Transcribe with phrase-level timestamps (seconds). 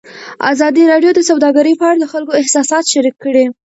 [0.51, 3.45] ازادي راډیو د سوداګري په اړه د خلکو احساسات شریک کړي.